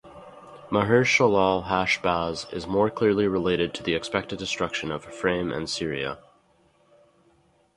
[0.71, 6.17] Maher-shalal-hash-baz is more clearly related to the expected destruction of Ephraim and Syria.